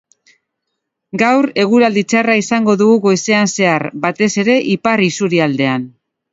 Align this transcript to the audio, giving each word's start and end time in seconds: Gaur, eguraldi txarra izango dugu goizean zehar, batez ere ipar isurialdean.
Gaur, 1.21 1.47
eguraldi 1.65 2.03
txarra 2.15 2.39
izango 2.41 2.75
dugu 2.81 2.97
goizean 3.05 3.53
zehar, 3.55 3.87
batez 4.09 4.33
ere 4.47 4.59
ipar 4.81 5.07
isurialdean. 5.13 5.89